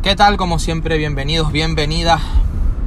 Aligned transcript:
¿Qué 0.00 0.14
tal? 0.14 0.36
Como 0.36 0.60
siempre, 0.60 0.96
bienvenidos, 0.96 1.50
bienvenidas. 1.50 2.20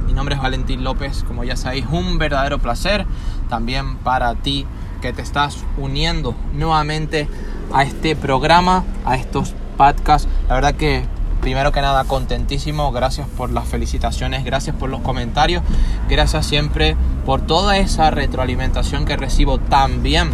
Mi 0.06 0.14
nombre 0.14 0.34
es 0.34 0.40
Valentín 0.40 0.82
López, 0.82 1.24
como 1.24 1.44
ya 1.44 1.56
sabéis, 1.56 1.84
un 1.92 2.16
verdadero 2.16 2.58
placer 2.58 3.04
también 3.50 3.98
para 3.98 4.34
ti 4.34 4.66
que 5.02 5.12
te 5.12 5.20
estás 5.20 5.58
uniendo 5.76 6.34
nuevamente 6.54 7.28
a 7.70 7.82
este 7.82 8.16
programa, 8.16 8.84
a 9.04 9.16
estos 9.16 9.54
podcasts. 9.76 10.26
La 10.48 10.54
verdad 10.54 10.74
que 10.74 11.04
primero 11.42 11.70
que 11.70 11.82
nada 11.82 12.04
contentísimo, 12.04 12.90
gracias 12.92 13.28
por 13.28 13.50
las 13.50 13.68
felicitaciones, 13.68 14.42
gracias 14.42 14.74
por 14.74 14.88
los 14.88 15.02
comentarios, 15.02 15.62
gracias 16.08 16.46
siempre 16.46 16.96
por 17.26 17.42
toda 17.42 17.76
esa 17.76 18.10
retroalimentación 18.10 19.04
que 19.04 19.18
recibo 19.18 19.58
también 19.58 20.30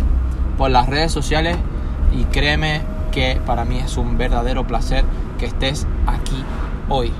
por 0.57 0.71
las 0.71 0.89
redes 0.89 1.11
sociales 1.11 1.57
y 2.17 2.23
créeme 2.27 2.83
que 3.11 3.41
para 3.45 3.65
mí 3.65 3.79
es 3.79 3.97
un 3.97 4.17
verdadero 4.17 4.65
placer 4.65 5.05
que 5.39 5.47
estés 5.47 5.85
aquí 6.07 6.45
hoy. 6.89 7.13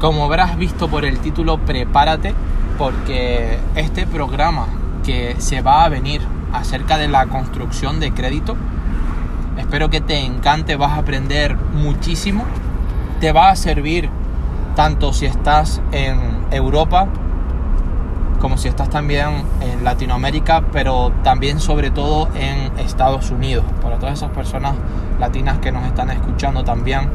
Como 0.00 0.24
habrás 0.24 0.56
visto 0.56 0.88
por 0.88 1.04
el 1.04 1.18
título, 1.18 1.58
prepárate 1.58 2.34
porque 2.78 3.58
este 3.74 4.06
programa 4.06 4.66
que 5.04 5.36
se 5.38 5.62
va 5.62 5.84
a 5.84 5.88
venir 5.88 6.20
acerca 6.52 6.98
de 6.98 7.08
la 7.08 7.26
construcción 7.26 8.00
de 8.00 8.12
crédito, 8.12 8.56
espero 9.58 9.88
que 9.88 10.00
te 10.00 10.24
encante, 10.24 10.76
vas 10.76 10.92
a 10.92 10.98
aprender 10.98 11.56
muchísimo, 11.56 12.44
te 13.20 13.32
va 13.32 13.50
a 13.50 13.56
servir 13.56 14.10
tanto 14.74 15.12
si 15.12 15.26
estás 15.26 15.80
en 15.92 16.18
Europa 16.50 17.08
como 18.40 18.58
si 18.58 18.68
estás 18.68 18.90
también 18.90 19.28
en 19.60 19.82
Latinoamérica, 19.82 20.62
pero 20.72 21.12
también 21.24 21.58
sobre 21.58 21.90
todo 21.90 22.28
en 22.34 22.78
Estados 22.78 23.30
Unidos. 23.30 23.64
Para 23.82 23.98
todas 23.98 24.14
esas 24.18 24.30
personas 24.30 24.74
latinas 25.18 25.58
que 25.58 25.72
nos 25.72 25.84
están 25.84 26.10
escuchando 26.10 26.62
también, 26.62 27.08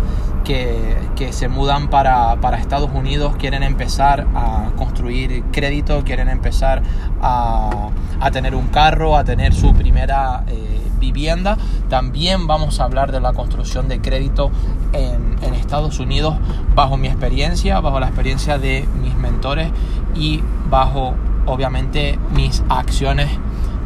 que, 1.15 1.31
se 1.31 1.47
mudan 1.47 1.89
para, 1.89 2.35
Estados 2.57 2.89
Unidos, 2.93 3.35
quieren 3.37 3.63
empezar 3.63 4.27
a 4.35 4.71
construir 4.75 5.43
crédito, 5.51 6.03
quieren 6.03 6.27
empezar 6.29 6.81
a, 7.21 7.89
tener 8.31 8.55
un 8.55 8.67
carro, 8.67 9.15
a 9.15 9.23
tener 9.23 9.53
su 9.53 9.73
primera 9.73 10.43
eh, 10.47 10.81
vivienda. 10.99 11.57
También 11.89 12.47
vamos 12.47 12.79
a 12.79 12.85
hablar 12.85 13.11
de 13.11 13.21
la 13.21 13.33
construcción 13.33 13.87
de 13.87 14.01
crédito 14.01 14.51
en, 14.93 15.37
en 15.41 15.53
Estados 15.53 15.99
Unidos 15.99 16.35
bajo 16.75 16.97
mi 16.97 17.07
experiencia, 17.07 17.79
bajo 17.79 17.99
la 17.99 18.07
experiencia 18.07 18.57
de 18.57 18.87
mis 19.01 19.15
mentores 19.15 19.69
y 20.15 20.41
bajo 20.69 21.13
obviamente 21.45 22.19
mis 22.33 22.63
acciones 22.67 23.29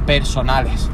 personales. 0.06 0.90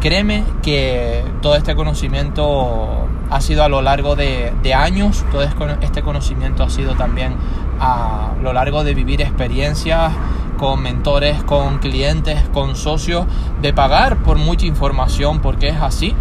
Créeme 0.00 0.44
que 0.62 1.24
todo 1.40 1.54
este 1.54 1.74
conocimiento 1.74 3.08
ha 3.30 3.40
sido 3.40 3.64
a 3.64 3.68
lo 3.68 3.82
largo 3.82 4.16
de, 4.16 4.52
años, 4.74 5.24
todo 5.30 5.42
este 5.42 6.02
conocimiento 6.02 6.62
ha 6.62 6.70
sido 6.70 6.94
también 6.94 7.34
a 7.80 8.32
lo 8.42 8.52
largo 8.52 8.84
de 8.84 8.94
vivir 8.94 9.20
experiencias 9.20 10.12
con 10.58 10.82
mentores, 10.82 11.42
con 11.44 11.78
clientes, 11.78 12.42
con 12.52 12.76
socios, 12.76 13.26
de 13.60 13.72
pagar 13.72 14.16
por 14.18 14.38
mucha 14.38 14.66
información 14.66 15.40
porque 15.40 15.68
es 15.68 15.80
así, 15.80 16.14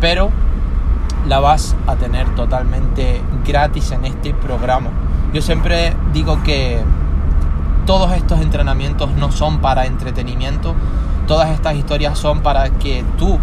pero 0.00 0.30
la 1.26 1.40
vas 1.40 1.76
a 1.86 1.96
tener 1.96 2.34
totalmente 2.34 3.20
gratis 3.46 3.90
en 3.92 4.04
este 4.04 4.34
programa. 4.34 4.90
Yo 5.32 5.42
siempre 5.42 5.94
digo 6.12 6.42
que 6.42 6.80
todos 7.86 8.12
estos 8.12 8.40
entrenamientos 8.40 9.12
no 9.12 9.32
son 9.32 9.58
para 9.60 9.86
entretenimiento, 9.86 10.74
todas 11.26 11.50
estas 11.50 11.74
historias 11.74 12.18
son 12.18 12.40
para 12.40 12.70
que 12.70 13.04
tú, 13.18 13.38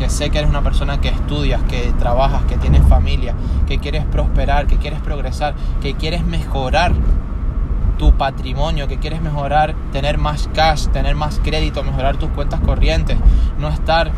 que 0.00 0.08
sé 0.08 0.30
que 0.30 0.38
eres 0.38 0.48
una 0.48 0.62
persona 0.62 0.98
que 0.98 1.08
estudias, 1.08 1.62
que 1.64 1.92
trabajas, 1.98 2.44
que 2.44 2.56
tienes 2.56 2.82
familia, 2.88 3.34
que 3.66 3.78
quieres 3.78 4.06
prosperar, 4.06 4.66
que 4.66 4.78
quieres 4.78 4.98
progresar, 4.98 5.54
que 5.82 5.92
quieres 5.92 6.24
mejorar 6.24 6.94
tu 7.98 8.14
patrimonio, 8.14 8.88
que 8.88 8.96
quieres 8.96 9.20
mejorar, 9.20 9.74
tener 9.92 10.16
más 10.16 10.48
cash, 10.54 10.86
tener 10.86 11.16
más 11.16 11.38
crédito, 11.44 11.84
mejorar 11.84 12.16
tus 12.16 12.30
cuentas 12.30 12.60
corrientes, 12.60 13.18
no 13.58 13.68
estar 13.68 14.10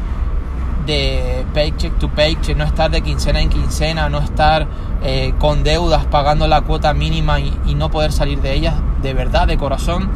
de 0.86 1.44
paycheck 1.52 1.98
to 1.98 2.08
paycheck, 2.10 2.56
no 2.56 2.62
estar 2.62 2.88
de 2.88 3.02
quincena 3.02 3.40
en 3.40 3.48
quincena, 3.48 4.08
no 4.08 4.20
estar 4.20 4.68
eh, 5.02 5.34
con 5.40 5.64
deudas 5.64 6.04
pagando 6.04 6.46
la 6.46 6.60
cuota 6.60 6.94
mínima 6.94 7.40
y, 7.40 7.74
no 7.74 7.90
poder 7.90 8.12
salir 8.12 8.40
de 8.40 8.54
ellas, 8.54 8.74
de 9.02 9.14
verdad, 9.14 9.48
de 9.48 9.58
corazón, 9.58 10.08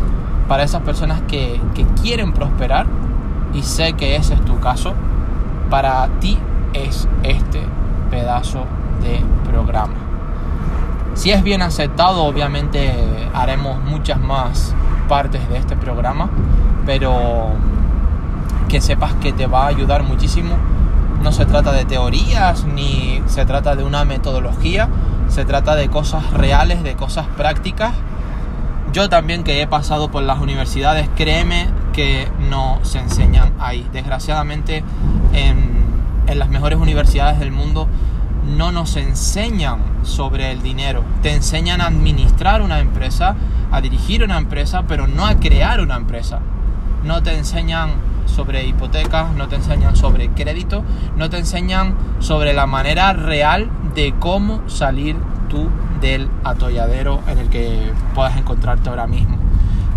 para 0.47 0.62
esas 0.62 0.82
personas 0.82 1.22
que, 1.22 1.60
que 1.75 1.84
quieren 2.00 2.32
prosperar, 2.32 2.87
y 3.53 3.62
sé 3.62 3.94
que 3.94 4.15
ese 4.15 4.34
es 4.34 4.44
tu 4.44 4.60
caso, 4.60 4.94
para 5.71 6.09
ti 6.21 6.38
es 6.72 7.09
este 7.22 7.62
pedazo 8.10 8.65
de 9.03 9.21
programa. 9.50 9.94
Si 11.15 11.31
es 11.31 11.43
bien 11.43 11.62
aceptado, 11.62 12.25
obviamente 12.25 12.93
haremos 13.32 13.82
muchas 13.82 14.21
más 14.21 14.75
partes 15.09 15.49
de 15.49 15.59
este 15.59 15.76
programa, 15.76 16.28
pero 16.84 17.49
que 18.69 18.81
sepas 18.81 19.15
que 19.15 19.32
te 19.32 19.47
va 19.47 19.65
a 19.65 19.66
ayudar 19.69 20.03
muchísimo 20.03 20.56
no 21.26 21.32
se 21.32 21.44
trata 21.44 21.72
de 21.72 21.84
teorías 21.84 22.65
ni 22.66 23.21
se 23.26 23.44
trata 23.44 23.75
de 23.75 23.82
una 23.82 24.05
metodología, 24.05 24.88
se 25.26 25.44
trata 25.44 25.75
de 25.75 25.88
cosas 25.88 26.31
reales, 26.32 26.84
de 26.84 26.94
cosas 26.94 27.26
prácticas. 27.37 27.94
Yo 28.93 29.09
también 29.09 29.43
que 29.43 29.60
he 29.60 29.66
pasado 29.66 30.09
por 30.09 30.22
las 30.22 30.38
universidades, 30.38 31.09
créeme 31.16 31.66
que 31.96 32.28
no 32.50 32.78
se 32.82 32.98
enseñan 32.98 33.54
ahí. 33.58 33.88
Desgraciadamente 33.90 34.84
en, 35.32 35.86
las 36.36 36.50
mejores 36.50 36.78
universidades 36.78 37.38
del 37.38 37.52
mundo 37.52 37.88
no 38.44 38.70
nos 38.70 38.96
enseñan 38.96 39.80
sobre 40.02 40.52
el 40.52 40.62
dinero. 40.62 41.02
Te 41.22 41.32
enseñan 41.32 41.80
a 41.80 41.86
administrar 41.86 42.60
una 42.60 42.80
empresa, 42.80 43.34
a 43.72 43.80
dirigir 43.80 44.22
una 44.22 44.36
empresa, 44.36 44.82
pero 44.86 45.06
no 45.06 45.24
a 45.24 45.36
crear 45.36 45.80
una 45.80 45.96
empresa. 45.96 46.40
No 47.02 47.22
te 47.22 47.34
enseñan 47.34 47.92
sobre 48.26 48.66
hipotecas, 48.66 49.32
no 49.32 49.48
te 49.48 49.56
enseñan 49.56 49.96
sobre 49.96 50.28
crédito, 50.28 50.84
no 51.16 51.30
te 51.30 51.38
enseñan 51.38 51.94
sobre 52.18 52.52
la 52.52 52.66
manera 52.66 53.14
real 53.14 53.70
de 53.94 54.14
cómo 54.18 54.68
salir 54.68 55.16
tú 55.48 55.70
del 56.02 56.28
atolladero 56.44 57.22
en 57.26 57.38
el 57.38 57.48
que 57.48 57.90
puedas 58.14 58.36
encontrarte 58.36 58.90
ahora 58.90 59.06
mismo. 59.06 59.45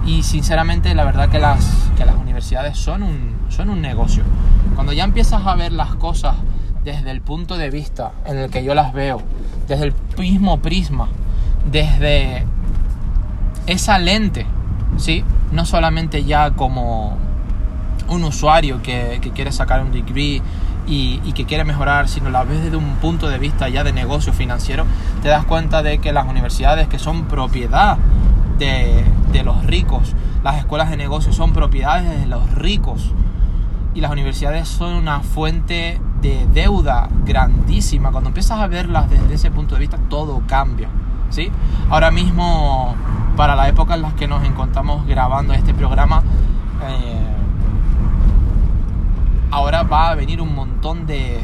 Y 0.10 0.24
sinceramente 0.24 0.96
la 0.96 1.04
verdad 1.04 1.30
que 1.30 1.38
las, 1.38 1.92
que 1.96 2.04
las 2.04 2.16
universidades 2.16 2.80
son 2.80 3.04
un, 3.04 3.36
son 3.50 3.70
un 3.70 3.80
negocio. 3.80 4.24
Cuando 4.74 4.92
ya 4.92 5.04
empiezas 5.04 5.46
a 5.46 5.54
ver 5.54 5.72
las 5.72 5.94
cosas 5.96 6.34
desde 6.84 7.12
el 7.12 7.22
punto 7.22 7.58
de 7.58 7.70
vista 7.70 8.14
en 8.26 8.40
el 8.40 8.50
que 8.50 8.64
yo 8.64 8.74
las 8.74 8.92
veo, 8.92 9.22
desde 9.68 9.86
el 9.86 9.94
mismo 10.18 10.58
prisma, 10.62 11.10
desde 11.70 12.44
esa 13.68 14.00
lente, 14.00 14.48
¿sí? 14.98 15.24
No 15.52 15.64
solamente 15.64 16.24
ya 16.24 16.52
como 16.52 17.16
un 18.08 18.24
usuario 18.24 18.82
que, 18.82 19.20
quiere 19.36 19.52
sacar 19.52 19.84
un 19.84 19.92
degree 19.92 20.42
y, 20.88 21.20
que 21.34 21.46
quiere 21.46 21.66
mejorar, 21.66 22.10
sino 22.10 22.32
la 22.32 22.44
ves 22.46 22.64
desde 22.64 22.78
un 22.78 22.96
punto 22.96 23.30
de 23.30 23.38
vista 23.38 23.70
ya 23.70 23.84
de 23.84 23.94
negocio 23.94 24.34
financiero, 24.34 24.86
te 25.22 25.28
das 25.28 25.46
cuenta 25.46 25.84
de 25.84 26.00
que 26.00 26.14
las 26.14 26.28
universidades 26.28 26.88
que 26.88 26.98
son 26.98 27.26
propiedad 27.26 28.00
de, 28.58 29.06
los 29.44 29.66
ricos, 29.66 30.16
las 30.44 30.58
escuelas 30.58 30.90
de 30.90 30.98
negocio 30.98 31.32
son 31.34 31.54
propiedades 31.54 32.20
de 32.20 32.26
los 32.26 32.52
ricos 32.54 33.14
y 33.94 34.02
las 34.02 34.12
universidades 34.12 34.68
son 34.68 34.94
una 34.94 35.22
fuente 35.22 36.00
de 36.22 36.48
deuda 36.54 37.10
grandísima. 37.26 38.12
Cuando 38.12 38.30
empiezas 38.30 38.60
a 38.60 38.68
verlas 38.68 39.10
desde 39.10 39.34
ese 39.34 39.52
punto 39.52 39.76
de 39.76 39.82
vista, 39.82 39.98
todo 40.10 40.44
cambia. 40.48 40.90
¿sí? 41.30 41.52
Ahora 41.90 42.12
mismo, 42.12 42.96
para 43.36 43.56
la 43.56 43.68
época 43.68 43.96
en 43.96 44.02
la 44.02 44.12
que 44.16 44.28
nos 44.28 44.44
encontramos 44.44 45.06
grabando 45.08 45.54
este 45.54 45.74
programa, 45.74 46.24
eh, 46.88 47.36
ahora 49.52 49.84
va 49.84 50.10
a 50.10 50.16
venir 50.16 50.42
un 50.42 50.54
montón 50.54 51.06
de, 51.06 51.40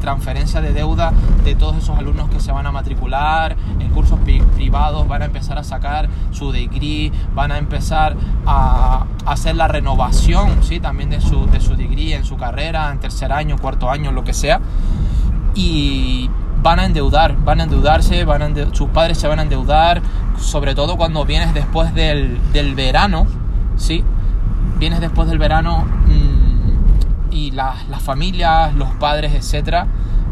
transferencia 0.00 0.60
de 0.60 0.72
deuda 0.72 1.12
de 1.44 1.54
todos 1.54 1.76
esos 1.76 1.96
alumnos 1.98 2.28
que 2.30 2.40
se 2.40 2.52
van 2.52 2.66
a 2.66 2.72
matricular 2.72 3.56
en 3.78 3.88
cursos 3.90 4.18
privados, 4.56 5.06
van 5.08 5.22
a 5.22 5.24
empezar 5.26 5.58
a 5.58 5.64
sacar 5.64 6.08
su 6.30 6.52
degree, 6.52 7.12
van 7.34 7.52
a 7.52 7.58
empezar 7.58 8.16
a 8.46 9.06
hacer 9.26 9.56
la 9.56 9.68
renovación 9.68 10.62
¿sí? 10.62 10.80
también 10.80 11.10
de 11.10 11.20
su, 11.20 11.46
de 11.46 11.60
su 11.60 11.76
degree 11.76 12.14
en 12.14 12.24
su 12.24 12.36
carrera, 12.36 12.90
en 12.90 12.98
tercer 13.00 13.32
año, 13.32 13.56
cuarto 13.58 13.90
año, 13.90 14.12
lo 14.12 14.24
que 14.24 14.32
sea. 14.32 14.60
Y 15.54 16.30
van 16.62 16.78
a 16.78 16.84
endeudar, 16.84 17.36
van 17.44 17.60
a 17.60 17.64
endeudarse, 17.64 18.24
van 18.24 18.54
sus 18.74 18.88
padres 18.90 19.18
se 19.18 19.28
van 19.28 19.38
a 19.38 19.42
endeudar, 19.42 20.02
sobre 20.38 20.74
todo 20.74 20.96
cuando 20.96 21.24
vienes 21.24 21.54
después 21.54 21.94
del, 21.94 22.38
del 22.52 22.74
verano, 22.74 23.26
¿sí? 23.76 24.04
Vienes 24.78 25.00
después 25.00 25.28
del 25.28 25.38
verano... 25.38 25.99
Y 27.30 27.50
las, 27.52 27.76
familias, 28.02 28.74
los 28.74 28.90
padres, 28.94 29.34
etcétera, 29.34 29.86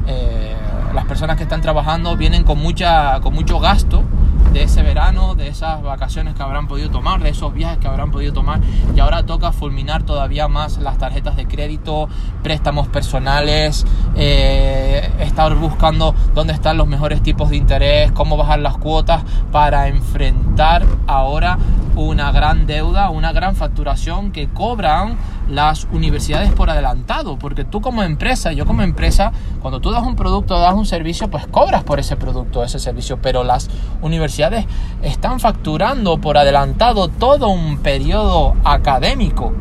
eh, 0.07 0.57
las 0.95 1.05
personas 1.05 1.37
que 1.37 1.45
están 1.45 1.61
trabajando 1.61 2.17
vienen 2.17 2.45
con, 2.45 2.59
mucha, 2.59 3.21
con 3.21 3.35
mucho 3.35 3.61
gasto 3.61 4.05
de 4.53 4.63
ese 4.63 4.83
verano, 4.83 5.35
de 5.35 5.49
esas 5.49 5.83
vacaciones 5.83 6.35
que 6.35 6.43
habrán 6.43 6.69
podido 6.69 6.91
tomar, 6.91 7.23
de 7.23 7.31
esos 7.31 7.53
viajes 7.53 7.79
que 7.79 7.87
habrán 7.87 8.11
podido 8.11 8.33
tomar 8.33 8.61
y 8.95 9.01
ahora 9.01 9.25
toca 9.25 9.53
fulminar 9.53 10.03
todavía 10.05 10.49
más 10.49 10.79
las 10.79 10.99
tarjetas 10.99 11.37
de 11.37 11.47
crédito, 11.47 12.09
préstamos 12.43 12.89
personales, 12.89 13.87
eh, 14.17 15.11
estar 15.21 15.55
buscando 15.55 16.15
dónde 16.35 16.55
están 16.55 16.79
los 16.79 16.87
mejores 16.87 17.23
tipos 17.23 17.51
de 17.51 17.57
interés, 17.57 18.13
cómo 18.13 18.37
bajar 18.37 18.61
las 18.61 18.79
cuotas 18.79 19.23
para 19.53 19.89
enfrentar 19.89 20.85
ahora 21.07 21.59
una 22.07 22.31
gran 22.31 22.67
deuda, 22.67 23.11
una 23.11 23.33
gran 23.33 23.57
facturación 23.57 24.31
que 24.31 24.49
cobran 24.49 25.17
las 25.49 25.89
universidades 25.91 26.53
por 26.53 26.71
adelantado, 26.71 27.39
porque 27.39 27.65
tú 27.65 27.81
como 27.81 28.03
empresa, 28.03 28.53
yo 28.53 28.67
como 28.67 28.83
empresa, 28.83 29.33
cuando 29.61 29.81
tú 29.81 29.91
das 29.91 30.05
un 30.05 30.15
producto, 30.15 30.59
das 30.59 30.75
un 30.75 30.87
servicio, 30.87 31.29
pues 31.29 31.47
cobras 31.47 31.83
por 31.83 31.99
ese 31.99 32.17
producto, 32.17 32.63
ese 32.63 32.79
servicio, 32.79 33.19
pero 33.21 33.43
las 33.43 33.69
universidades 34.01 34.67
están 35.03 35.41
facturando 35.41 36.19
por 36.19 36.39
adelantado 36.39 37.09
todo 37.09 37.49
un 37.49 37.79
periodo 37.79 38.55
académico. 38.65 39.53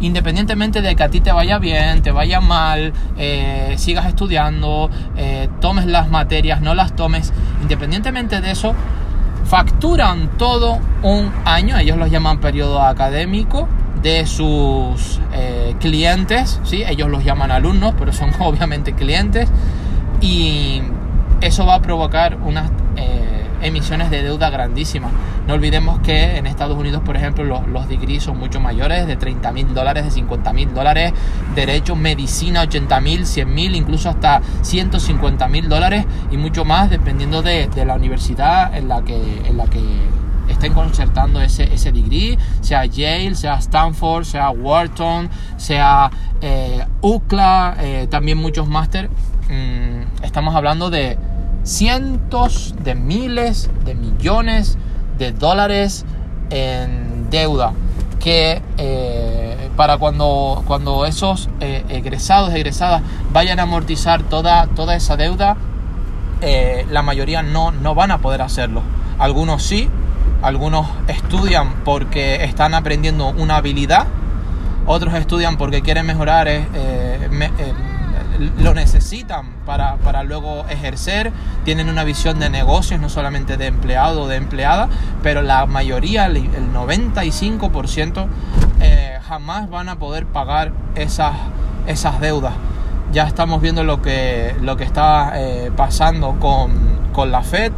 Independientemente 0.00 0.82
de 0.82 0.96
que 0.96 1.02
a 1.04 1.08
ti 1.08 1.20
te 1.20 1.30
vaya 1.30 1.58
bien, 1.58 2.02
te 2.02 2.10
vaya 2.10 2.40
mal, 2.40 2.92
eh, 3.16 3.74
sigas 3.76 4.06
estudiando, 4.06 4.90
eh, 5.16 5.48
tomes 5.60 5.86
las 5.86 6.10
materias, 6.10 6.60
no 6.60 6.74
las 6.74 6.96
tomes, 6.96 7.32
independientemente 7.62 8.40
de 8.40 8.50
eso, 8.50 8.74
facturan 9.44 10.36
todo 10.38 10.78
un 11.02 11.32
año, 11.44 11.78
ellos 11.78 11.96
los 11.96 12.10
llaman 12.10 12.38
periodo 12.40 12.82
académico, 12.82 13.68
de 14.02 14.26
sus 14.26 15.20
eh, 15.32 15.74
clientes, 15.78 16.60
¿sí? 16.64 16.82
ellos 16.86 17.08
los 17.08 17.24
llaman 17.24 17.50
alumnos, 17.50 17.94
pero 17.98 18.12
son 18.12 18.30
obviamente 18.40 18.92
clientes, 18.94 19.48
y 20.20 20.82
eso 21.40 21.66
va 21.66 21.76
a 21.76 21.82
provocar 21.82 22.38
unas 22.42 22.70
eh, 22.96 23.21
emisiones 23.62 24.10
de 24.10 24.22
deuda 24.22 24.50
grandísimas. 24.50 25.12
No 25.46 25.54
olvidemos 25.54 26.00
que 26.00 26.36
en 26.36 26.46
Estados 26.46 26.76
Unidos, 26.78 27.02
por 27.04 27.16
ejemplo, 27.16 27.44
los, 27.44 27.66
los 27.68 27.86
son 28.22 28.38
mucho 28.38 28.60
mayores, 28.60 29.06
de 29.06 29.16
30 29.16 29.52
mil 29.52 29.74
dólares, 29.74 30.04
de 30.04 30.10
50 30.10 30.52
mil 30.52 30.74
dólares, 30.74 31.12
derecho, 31.54 31.96
medicina, 31.96 32.62
80 32.62 33.00
mil, 33.00 33.26
100 33.26 33.54
mil, 33.54 33.74
incluso 33.74 34.08
hasta 34.08 34.42
150 34.62 35.48
mil 35.48 35.68
dólares 35.68 36.04
y 36.30 36.36
mucho 36.36 36.64
más, 36.64 36.90
dependiendo 36.90 37.42
de, 37.42 37.68
de 37.68 37.84
la 37.84 37.94
universidad 37.94 38.76
en 38.76 38.88
la 38.88 39.02
que, 39.02 39.42
en 39.46 39.56
la 39.56 39.64
que 39.66 39.80
estén 40.48 40.74
concertando 40.74 41.40
ese, 41.40 41.72
ese 41.72 41.92
degree, 41.92 42.38
sea 42.60 42.84
Yale, 42.84 43.34
sea 43.34 43.54
Stanford, 43.54 44.24
sea 44.24 44.50
Wharton, 44.50 45.28
sea 45.56 46.10
eh, 46.40 46.84
UCLA, 47.00 47.76
eh, 47.80 48.06
también 48.10 48.38
muchos 48.38 48.68
máster. 48.68 49.08
Mm, 49.48 50.24
estamos 50.24 50.54
hablando 50.54 50.90
de 50.90 51.18
cientos 51.64 52.74
de 52.82 52.94
miles 52.94 53.70
de 53.84 53.94
millones 53.94 54.78
de 55.18 55.32
dólares 55.32 56.04
en 56.50 57.30
deuda 57.30 57.72
que 58.18 58.62
eh, 58.78 59.70
para 59.76 59.98
cuando, 59.98 60.62
cuando 60.66 61.06
esos 61.06 61.48
egresados, 61.60 62.52
egresadas 62.54 63.02
vayan 63.32 63.58
a 63.58 63.62
amortizar 63.62 64.22
toda, 64.22 64.66
toda 64.68 64.94
esa 64.94 65.16
deuda, 65.16 65.56
la 66.90 67.02
mayoría 67.02 67.42
no, 67.42 67.70
no 67.70 67.94
van 67.94 68.10
a 68.10 68.18
poder 68.18 68.42
hacerlo. 68.42 68.82
Algunos 69.18 69.62
sí, 69.62 69.88
algunos 70.42 70.88
estudian 71.06 71.84
porque 71.84 72.44
están 72.44 72.74
aprendiendo 72.74 73.28
una 73.28 73.56
habilidad, 73.56 74.06
otros 74.86 75.14
estudian 75.14 75.56
porque 75.56 75.82
quieren 75.82 76.06
mejorar, 76.06 76.48
eh, 76.48 76.66
eh, 76.74 77.50
eh, 77.58 77.72
lo 78.58 78.74
necesitan 78.74 79.46
para, 79.66 80.22
luego 80.24 80.64
ejercer, 80.68 81.32
tienen 81.64 81.88
una 81.88 82.04
visión 82.04 82.38
de 82.38 82.50
negocios, 82.50 83.00
no 83.00 83.08
solamente 83.08 83.56
de 83.56 83.66
empleado 83.66 84.22
o 84.22 84.28
de 84.28 84.36
empleada, 84.36 84.88
pero 85.22 85.42
la 85.42 85.66
mayoría, 85.66 86.26
el 86.26 86.72
95%, 86.72 88.26
jamás 89.26 89.70
van 89.70 89.88
a 89.88 89.98
poder 89.98 90.26
pagar 90.26 90.72
esas, 90.94 91.32
esas 91.86 92.20
deudas. 92.20 92.52
Ya 93.12 93.24
estamos 93.24 93.62
viendo 93.62 93.84
lo 93.84 94.02
que, 94.02 94.54
lo 94.60 94.76
que 94.76 94.84
está 94.84 95.32
pasando 95.76 96.36
con, 96.38 96.72
con 97.12 97.32
la 97.32 97.42
Fed, 97.42 97.72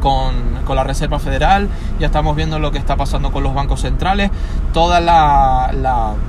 con, 0.00 0.50
la 0.74 0.84
Reserva 0.84 1.18
Federal, 1.18 1.68
ya 1.98 2.06
estamos 2.06 2.36
viendo 2.36 2.60
lo 2.60 2.70
que 2.70 2.78
está 2.78 2.96
pasando 2.96 3.32
con 3.32 3.42
los 3.42 3.54
bancos 3.54 3.80
centrales, 3.80 4.30
toda 4.72 5.00
la, 5.00 5.70
em, 5.72 6.19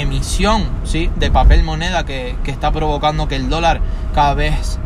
emisión 0.00 0.64
¿sí? 0.84 1.10
de 1.16 1.30
papel 1.30 1.62
moneda 1.62 2.04
que, 2.04 2.36
está 2.46 2.70
provocando 2.72 3.28
que 3.28 3.36
el 3.36 3.48
dólar 3.48 3.80
cada 4.14 4.34
vez 4.34 4.78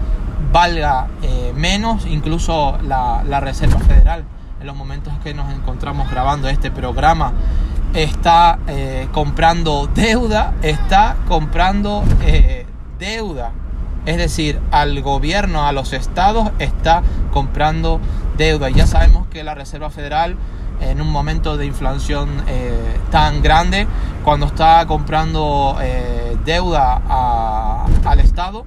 valga 0.53 1.09
eh, 1.23 1.53
menos, 1.55 2.07
incluso 2.07 2.79
la, 2.83 3.41
Reserva 3.41 3.79
Federal 3.81 4.25
en 4.61 4.67
los 4.67 4.77
momentos 4.77 5.13
que 5.23 5.33
nos 5.35 5.53
encontramos 5.53 6.11
grabando 6.11 6.49
este 6.49 6.71
programa 6.71 7.33
está 7.95 8.59
eh, 8.69 9.09
comprando 9.13 9.89
deuda, 9.93 10.55
está 10.63 11.17
comprando 11.27 12.05
eh, 12.23 12.67
deuda 12.99 13.53
es 14.07 14.17
decir, 14.17 14.61
al 14.71 15.01
gobierno, 15.03 15.67
a 15.67 15.73
los 15.73 15.93
estados, 15.93 16.51
está 16.59 17.03
comprando 17.33 18.01
deuda. 18.37 18.71
Ya 18.71 18.87
sabemos 18.87 19.27
que 19.29 19.45
la 19.45 19.55
Reserva 19.55 19.91
Federal, 19.91 20.37
en 20.81 21.01
un 21.01 21.11
momento 21.11 21.57
de 21.57 21.67
inflación 21.67 22.29
eh, 22.47 22.97
tan 23.11 23.43
grande, 23.43 23.87
cuando 24.25 24.47
está 24.47 24.87
comprando 24.87 25.77
eh, 25.81 26.37
deuda 26.45 27.01
al 28.05 28.21
Estado, 28.21 28.65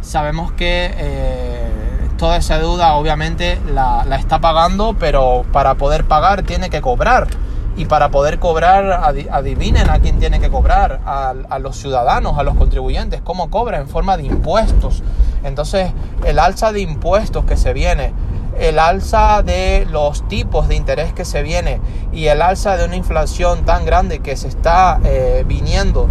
sabemos 0.00 0.52
que 0.52 0.92
eh, 0.96 1.70
toda 2.18 2.36
esa 2.36 2.58
deuda 2.58 2.94
obviamente 2.94 3.60
la, 3.72 4.04
la 4.04 4.16
está 4.16 4.40
pagando, 4.40 4.96
pero 4.98 5.44
para 5.52 5.74
poder 5.74 6.04
pagar 6.04 6.42
tiene 6.42 6.70
que 6.70 6.80
cobrar 6.80 7.28
y 7.76 7.86
para 7.86 8.10
poder 8.10 8.38
cobrar, 8.38 9.02
adivinen 9.30 9.90
a 9.90 9.98
quién 9.98 10.18
tiene 10.18 10.38
que 10.38 10.48
cobrar, 10.48 11.00
a, 11.04 11.58
los 11.58 11.76
ciudadanos, 11.76 12.38
a 12.38 12.42
los 12.44 12.54
contribuyentes, 12.54 13.20
cómo 13.22 13.50
cobra 13.50 13.78
en 13.78 13.88
forma 13.88 14.16
de 14.16 14.24
impuestos. 14.24 15.02
Entonces, 15.42 15.92
el 16.24 16.38
alza 16.38 16.72
de 16.72 16.80
impuestos 16.80 17.44
que 17.44 17.56
se 17.56 17.72
viene, 17.72 18.12
el 18.58 18.78
alza 18.78 19.42
de 19.42 19.86
los 19.90 20.26
tipos 20.28 20.68
de 20.68 20.76
interés 20.76 21.12
que 21.12 21.24
se 21.24 21.42
viene 21.42 21.80
y 22.12 22.26
el 22.26 22.42
alza 22.42 22.76
de 22.76 22.84
una 22.84 22.96
inflación 22.96 23.64
tan 23.64 23.84
grande 23.84 24.20
que 24.20 24.36
se 24.36 24.48
está 24.48 25.00
eh, 25.04 25.44
viniendo, 25.46 26.08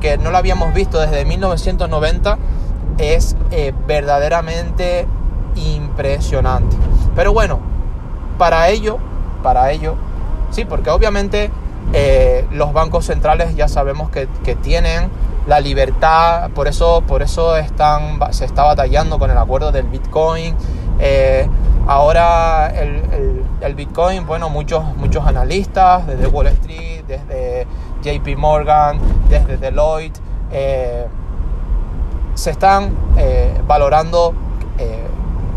que 0.00 0.18
no 0.18 0.30
lo 0.30 0.38
habíamos 0.38 0.74
visto 0.74 1.00
desde 1.00 1.24
1990, 1.24 2.38
es 2.98 3.36
eh, 3.50 3.72
verdaderamente 3.86 5.06
impresionante. 5.56 6.76
Pero 7.14 7.32
bueno, 7.32 7.60
para 8.38 8.68
ello, 8.68 8.98
para 9.42 9.70
ello, 9.70 9.96
Sí, 10.52 10.66
porque 10.66 10.90
obviamente 10.90 11.50
eh, 11.94 12.46
los 12.52 12.74
bancos 12.74 13.06
centrales 13.06 13.56
ya 13.56 13.68
sabemos 13.68 14.10
que, 14.10 14.26
tienen 14.56 15.08
la 15.46 15.60
libertad, 15.60 16.50
por 16.50 16.68
eso, 16.68 17.02
por 17.08 17.22
eso 17.22 17.56
están, 17.56 18.20
se 18.32 18.44
está 18.44 18.62
batallando 18.62 19.18
con 19.18 19.30
el 19.30 19.38
acuerdo 19.38 19.72
del 19.72 19.86
Bitcoin. 19.86 20.54
Eh, 21.02 21.46
ahora 21.86 22.72
el, 22.74 23.74
Bitcoin, 23.74 24.26
bueno, 24.26 24.48
muchos, 24.48 24.84
muchos 24.96 25.26
analistas 25.26 26.06
desde 26.06 26.26
Wall 26.26 26.46
Street, 26.48 27.04
desde 27.06 27.66
JP 28.02 28.36
Morgan, 28.38 28.98
desde 29.28 29.56
Deloitte, 29.56 30.20
eh, 30.52 31.06
se 32.34 32.50
están 32.50 32.94
valorando 33.66 34.34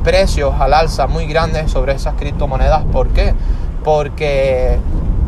precios 0.03 0.53
al 0.59 0.73
alza 0.73 1.07
muy 1.07 1.25
grandes 1.25 1.71
sobre 1.71 1.93
esas 1.93 2.13
criptomonedas. 2.15 2.83
¿Por 2.85 3.09
qué? 3.09 3.33
porque 3.85 4.79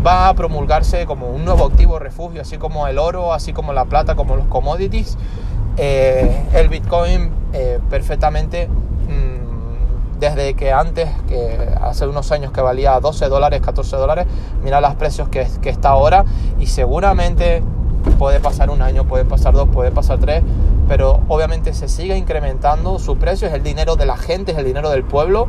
va 0.06 0.30
a 0.30 0.34
promulgarse 0.34 1.06
como 1.06 1.30
un 1.30 1.46
nuevo 1.46 1.66
activo 1.66 2.00
refugio, 2.00 2.42
así 2.42 2.58
como 2.58 2.88
el 2.88 2.98
oro, 2.98 3.32
así 3.32 3.54
como 3.54 3.72
la 3.72 3.86
plata, 3.86 4.16
como 4.16 4.36
los 4.36 4.48
commodities. 4.48 5.16
Eh, 5.78 6.48
el 6.54 6.68
Bitcoin 6.68 7.30
eh, 7.54 7.80
perfectamente 7.88 8.68
desde 10.20 10.54
que 10.56 10.72
antes, 10.72 11.10
que 11.28 11.76
hace 11.82 12.08
unos 12.08 12.32
años 12.32 12.52
que 12.52 12.62
valía 12.62 13.00
12 13.00 13.30
dólares, 13.30 13.62
14 13.62 13.96
dólares, 13.98 14.26
mira 14.64 14.82
los 14.82 14.96
precios 14.96 15.30
que, 15.30 15.48
que 15.62 15.70
está 15.70 15.90
ahora 15.90 16.26
y 16.60 16.68
seguramente 16.68 17.64
puede 18.18 18.40
pasar 18.40 18.70
un 18.70 18.82
año, 18.82 19.06
puede 19.06 19.26
pasar 19.26 19.54
dos, 19.54 19.70
puede 19.70 19.92
pasar 19.92 20.20
tres, 20.20 20.44
pero 20.88 21.22
obviamente 21.28 21.74
se 21.74 21.88
sigue 21.88 22.18
incrementando 22.18 23.00
su 23.00 23.18
precio, 23.18 23.48
es 23.48 23.54
el 23.54 23.64
dinero 23.64 23.96
de 23.96 24.06
la 24.06 24.18
gente, 24.18 24.54
es 24.54 24.58
el 24.58 24.66
dinero 24.66 24.90
del 24.90 25.04
pueblo 25.04 25.48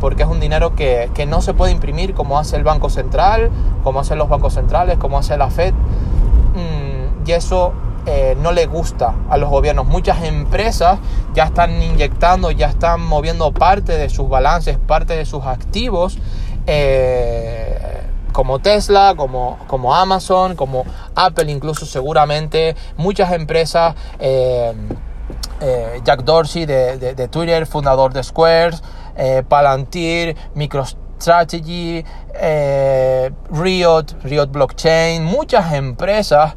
porque 0.00 0.22
es 0.22 0.28
un 0.28 0.40
dinero 0.40 0.74
que, 0.74 1.08
no 1.28 1.42
se 1.42 1.54
puede 1.54 1.72
imprimir 1.72 2.14
como 2.14 2.38
hace 2.38 2.56
el 2.56 2.64
Banco 2.64 2.90
Central, 2.90 3.50
como 3.82 4.00
hacen 4.00 4.18
los 4.18 4.28
bancos 4.28 4.54
centrales, 4.54 4.98
como 4.98 5.18
hace 5.18 5.36
la 5.36 5.50
Fed. 5.50 5.74
Mm, 6.54 7.26
y 7.28 7.32
eso 7.32 7.72
eh, 8.10 8.34
no 8.40 8.52
le 8.52 8.64
gusta 8.64 9.14
a 9.28 9.36
los 9.36 9.50
gobiernos. 9.50 9.84
Muchas 9.84 10.24
empresas 10.24 10.98
ya 11.34 11.44
están 11.44 11.82
inyectando, 11.82 12.50
ya 12.50 12.68
están 12.68 13.02
moviendo 13.02 13.52
parte 13.52 13.98
de 13.98 14.08
sus 14.08 14.30
balances, 14.30 14.78
parte 14.78 15.14
de 15.14 15.26
sus 15.26 15.44
activos, 15.44 16.18
eh, 16.66 18.00
como 18.32 18.60
Tesla, 18.60 19.12
como, 19.14 19.58
como 19.66 19.94
Amazon, 19.94 20.56
como 20.56 20.86
Apple 21.14 21.52
incluso 21.52 21.84
seguramente. 21.84 22.74
Muchas 22.96 23.30
empresas... 23.32 23.94
Eh, 24.18 24.72
Jack 26.04 26.22
Dorsey 26.22 26.66
de, 26.66 27.28
Twitter, 27.30 27.66
fundador 27.66 28.12
de 28.12 28.22
Squares, 28.22 28.80
Palantir, 29.48 30.36
MicroStrategy, 30.54 32.04
Riot, 33.50 34.04
Riot 34.22 34.46
Blockchain, 34.46 35.24
muchas 35.24 35.72
empresas 35.72 36.54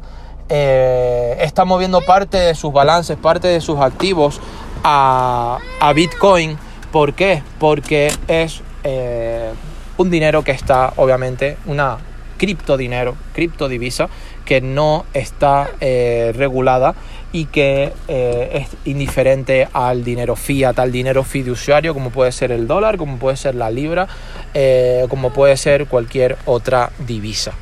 están 0.52 1.66
moviendo 1.66 2.00
parte 2.02 2.36
de 2.36 2.54
sus 2.54 2.72
balances, 2.72 3.16
parte 3.16 3.48
de 3.48 3.60
sus 3.60 3.80
activos 3.80 4.40
a, 4.84 5.58
a 5.80 5.92
Bitcoin. 5.92 6.58
¿Por 6.90 7.14
qué? 7.14 7.42
Porque 7.58 8.12
es 8.28 8.62
un 9.96 10.10
dinero 10.10 10.42
que 10.44 10.52
está, 10.52 10.92
obviamente, 10.96 11.56
una 11.66 11.98
criptodinero, 12.42 13.14
criptodivisa, 13.34 14.08
que 14.44 14.60
no 14.60 15.04
está 15.14 15.70
eh, 15.80 16.32
regulada 16.36 16.96
y 17.30 17.44
que 17.44 17.92
eh, 18.08 18.50
es 18.52 18.76
indiferente 18.84 19.68
al 19.72 20.02
dinero 20.02 20.34
fiat, 20.34 20.76
al 20.80 20.90
dinero 20.90 21.22
fiduciario, 21.22 21.94
como 21.94 22.10
puede 22.10 22.32
ser 22.32 22.50
el 22.50 22.66
dólar, 22.66 22.96
como 22.96 23.18
puede 23.18 23.36
ser 23.36 23.54
la 23.54 23.70
libra, 23.70 24.08
eh, 24.54 25.06
como 25.08 25.32
puede 25.32 25.56
ser 25.56 25.86
cualquier 25.86 26.36
otra 26.44 26.90
divisa. 26.98 27.52